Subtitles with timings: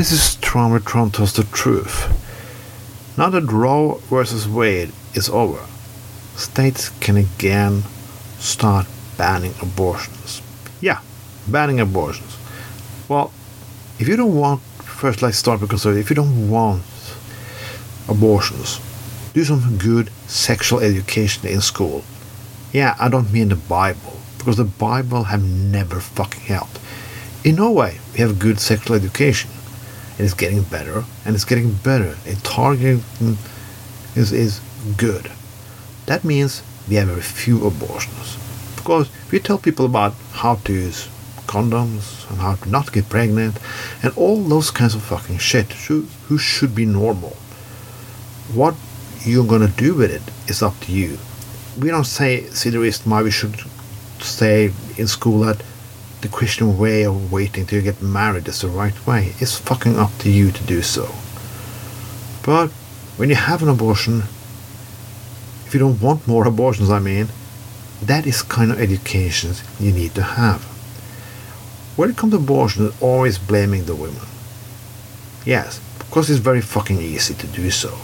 [0.00, 0.80] This is Tron
[1.10, 2.08] tells the truth.
[3.18, 5.62] Now that Roe versus Wade is over,
[6.36, 7.82] states can again
[8.38, 8.86] start
[9.18, 10.40] banning abortions.
[10.80, 11.02] Yeah,
[11.46, 12.34] banning abortions.
[13.10, 13.30] Well,
[13.98, 16.82] if you don't want, first let's start with because if you don't want
[18.08, 18.80] abortions,
[19.34, 22.04] do some good sexual education in school.
[22.72, 26.80] Yeah, I don't mean the Bible, because the Bible have never fucking helped.
[27.44, 29.50] In Norway, we have good sexual education.
[30.20, 32.14] It is getting better, and it's getting better.
[32.26, 33.02] And targeting
[34.14, 34.60] is, is
[34.98, 35.32] good.
[36.04, 38.36] That means we have very few abortions.
[38.76, 41.08] Because we tell people about how to use
[41.46, 43.58] condoms and how to not get pregnant
[44.02, 47.34] and all those kinds of fucking shit who should be normal.
[48.52, 48.74] What
[49.24, 51.16] you're gonna do with it is up to you.
[51.78, 53.58] We don't say see the reason why we should
[54.18, 55.62] stay in school that
[56.20, 59.34] the Christian way of waiting till you get married is the right way.
[59.38, 61.14] It's fucking up to you to do so.
[62.44, 62.70] But
[63.16, 64.24] when you have an abortion,
[65.66, 67.28] if you don't want more abortions, I mean,
[68.02, 70.62] that is kind of education you need to have.
[71.96, 74.26] When it comes to abortion, it's always blaming the women.
[75.44, 77.98] Yes, because it's very fucking easy to do so.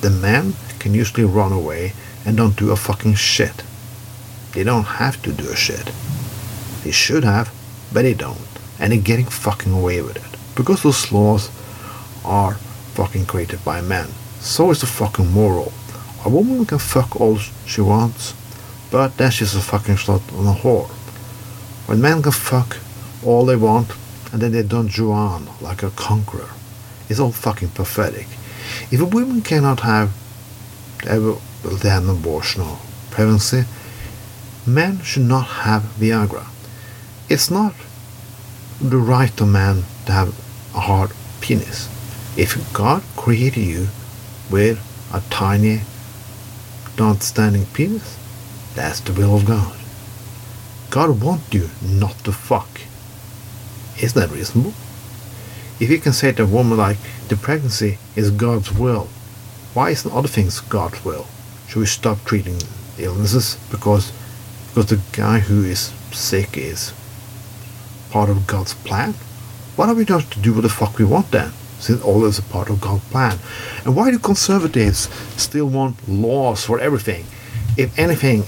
[0.00, 1.92] The men can usually run away
[2.24, 3.62] and don't do a fucking shit.
[4.52, 5.92] They don't have to do a shit.
[6.84, 7.52] They should have,
[7.92, 8.38] but they don't.
[8.78, 10.54] And they're getting fucking away with it.
[10.54, 11.50] Because those laws
[12.24, 12.54] are
[12.94, 14.08] fucking created by men.
[14.40, 15.72] So is the fucking moral.
[16.24, 18.34] A woman can fuck all she wants,
[18.90, 20.88] but that's just a fucking slut on a whore.
[21.86, 22.76] When men can fuck
[23.24, 23.90] all they want,
[24.32, 26.50] and then they Don on like a conqueror,
[27.08, 28.26] it's all fucking pathetic.
[28.90, 30.12] If a woman cannot have
[31.06, 32.78] ever an abortion or
[33.10, 33.64] pregnancy,
[34.66, 36.46] men should not have Viagra
[37.28, 37.74] it's not
[38.80, 40.28] the right of man to have
[40.74, 41.88] a hard penis.
[42.36, 43.88] If God created you
[44.50, 44.78] with
[45.12, 45.80] a tiny,
[46.98, 48.18] non-standing penis,
[48.74, 49.74] that's the will of God.
[50.90, 52.68] God wants you not to fuck.
[54.02, 54.74] Isn't that reasonable?
[55.80, 59.08] If you can say to a woman like the pregnancy is God's will,
[59.72, 61.26] why isn't other things God's will?
[61.68, 62.58] Should we stop treating
[62.98, 64.12] illnesses because
[64.68, 66.92] because the guy who is sick is
[68.14, 69.12] part of God's plan?
[69.74, 71.50] What are we going to do with the fuck we want then?
[71.80, 73.38] Since all is a part of God's plan.
[73.84, 77.24] And why do conservatives still want laws for everything?
[77.76, 78.44] If anything,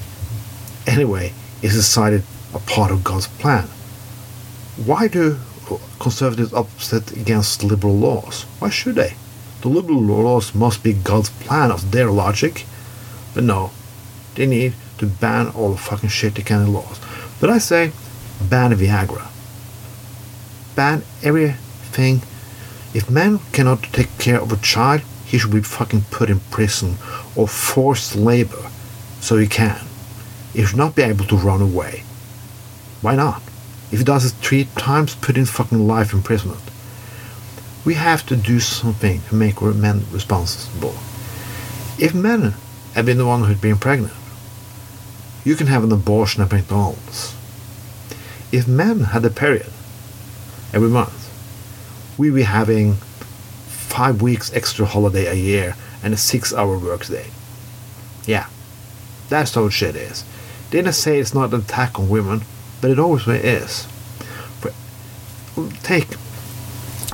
[0.87, 1.33] anyway,
[1.63, 2.23] is decided
[2.55, 3.65] a part of God's plan.
[4.91, 5.39] Why do
[5.99, 8.45] conservatives upset against liberal laws?
[8.61, 9.15] Why should they?
[9.63, 12.67] The liberal laws must be God's plan of their logic.
[13.35, 13.73] But no,
[14.37, 17.01] they need to ban all the fucking shitty kind of laws.
[17.41, 17.91] But I say,
[18.41, 19.27] ban Viagra
[20.77, 22.23] ban everything.
[22.95, 26.97] If man cannot take care of a child, he should be fucking put in prison
[27.35, 28.71] or forced labor
[29.21, 29.81] so he can.
[30.53, 32.05] He should not be able to run away.
[33.03, 33.43] Why not?
[33.91, 36.63] If he does it three times, put in fucking life imprisonment.
[37.85, 40.95] We have to do something to make men responsible.
[41.99, 42.55] If men
[42.95, 44.13] have been the one who's been pregnant,
[45.45, 47.35] you can have an abortion at McDonald's.
[48.51, 49.71] If men had a period,
[50.73, 51.33] every month.
[52.19, 52.95] We be having
[53.67, 57.31] five weeks extra holiday a year and a six hour workday.
[58.27, 58.49] Yeah,
[59.29, 60.25] that's how shit is.
[60.71, 62.43] They didn't say it's not an attack on women,
[62.81, 63.87] but it always is.
[65.83, 66.09] Take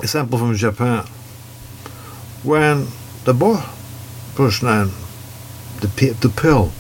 [0.02, 1.06] example from Japan.
[2.42, 2.88] When
[3.24, 4.90] the abortion and
[5.80, 6.72] the, the pill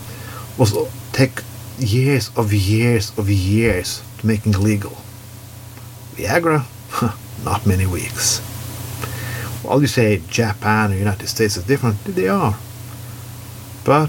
[0.58, 0.76] was
[1.12, 1.42] take
[1.78, 4.96] years of years of years to making legal.
[6.22, 6.64] Viagra,
[7.44, 8.40] not many weeks.
[9.64, 12.56] All you say Japan or United States is different, they are.
[13.84, 14.08] But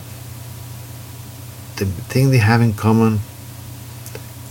[1.78, 3.20] the thing they have in common,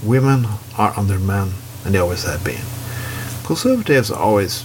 [0.02, 0.46] women
[0.76, 1.52] are under men,
[1.84, 2.64] and they always have been.
[3.44, 4.64] Conservatives always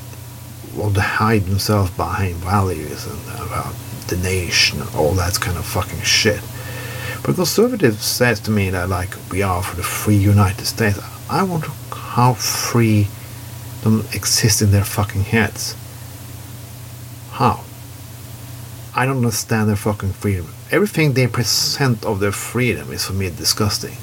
[0.75, 3.75] want to hide themselves behind values and about
[4.07, 6.41] the nation and all that kind of fucking shit.
[7.23, 10.99] But conservatives says to me that like we are for the free United States.
[11.29, 11.71] I want to
[12.17, 13.07] how free
[13.83, 15.75] them exist in their fucking heads.
[17.33, 17.63] How?
[18.95, 20.47] I don't understand their fucking freedom.
[20.71, 23.95] Everything they present of their freedom is for me disgusting.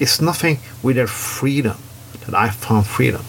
[0.00, 1.76] It's nothing with their freedom
[2.24, 3.26] that I found freedom.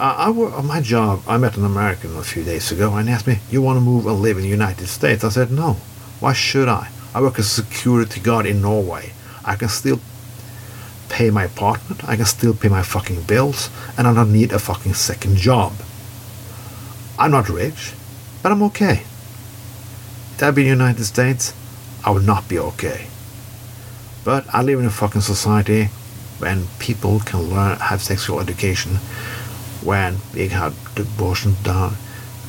[0.00, 1.22] Uh, I work on my job.
[1.28, 3.82] I met an American a few days ago and he asked me, "You want to
[3.82, 5.76] move and live in the United States?" I said, "No.
[6.20, 6.88] Why should I?
[7.14, 9.12] I work as a security guard in Norway.
[9.44, 10.00] I can still
[11.16, 14.58] pay my apartment, I can still pay my fucking bills, and I don't need a
[14.58, 15.72] fucking second job.
[17.18, 17.94] I'm not rich,
[18.42, 19.00] but I'm okay.
[20.34, 21.54] If I'd been in the United States,
[22.04, 23.06] I would not be okay.
[24.26, 25.84] But I live in a fucking society
[26.38, 28.96] when people can learn, have sexual education,
[29.82, 31.96] when we have abortion down,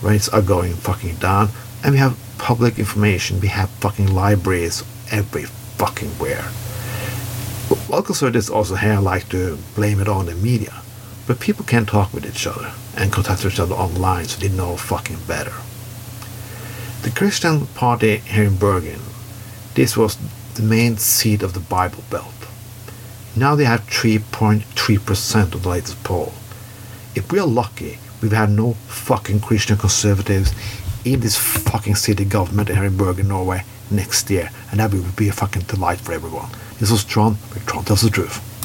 [0.02, 1.48] rates are going fucking down,
[1.86, 5.46] and we have public information, we have fucking libraries every
[5.80, 6.52] fucking where.
[7.90, 10.82] Well, conservatives also here like to blame it on the media,
[11.26, 14.78] but people can talk with each other and contact each other online so they know
[14.78, 15.54] fucking better.
[17.02, 19.00] The Christian party here in Bergen,
[19.76, 20.18] this was
[20.56, 22.34] the main seat of the Bible Belt.
[23.36, 26.34] Now they have 3.3% of the latest poll.
[27.16, 30.54] If we are lucky, we will have no fucking Christian conservatives
[31.04, 35.30] in this fucking city government here in Bergen, Norway next year, and that would be
[35.30, 36.50] a fucking delight for everyone.
[37.04, 38.57] John, where Tron tells the truth.